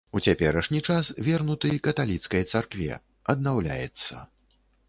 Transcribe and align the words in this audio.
У 0.17 0.19
цяперашні 0.29 0.79
час 0.93 1.11
вернуты 1.27 1.73
каталіцкай 1.89 2.43
царкве, 2.55 2.99
аднаўляецца. 3.35 4.25